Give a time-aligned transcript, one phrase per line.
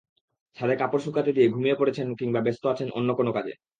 [0.57, 3.53] ছাদে কাপড় শুকাতে দিয়ে ঘুমিয়ে পড়েছেন কিংবা ব্যস্ত আছেন অন্য কোনো কাজে।